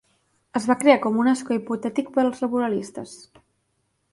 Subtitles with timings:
[0.59, 3.15] Es va crear com un escó hipotètic per als laboristes.